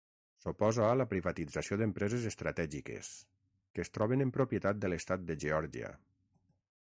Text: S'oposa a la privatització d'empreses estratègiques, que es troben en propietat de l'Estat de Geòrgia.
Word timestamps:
S'oposa 0.43 0.85
a 0.91 0.93
la 1.01 1.05
privatització 1.11 1.77
d'empreses 1.81 2.25
estratègiques, 2.31 3.11
que 3.77 3.85
es 3.85 3.95
troben 3.99 4.25
en 4.27 4.33
propietat 4.39 4.83
de 4.85 4.93
l'Estat 4.95 5.27
de 5.29 5.37
Geòrgia. 5.47 5.93